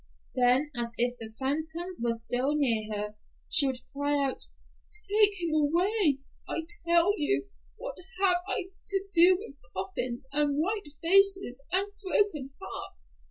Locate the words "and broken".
11.71-12.51